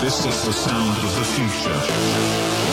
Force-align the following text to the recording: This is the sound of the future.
This 0.00 0.24
is 0.24 0.44
the 0.46 0.52
sound 0.52 0.96
of 1.04 1.14
the 1.14 1.24
future. 1.26 2.69